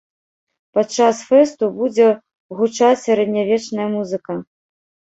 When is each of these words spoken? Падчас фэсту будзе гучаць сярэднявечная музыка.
Падчас 0.77 1.19
фэсту 1.29 1.69
будзе 1.77 2.09
гучаць 2.57 3.01
сярэднявечная 3.05 3.89
музыка. 3.97 4.43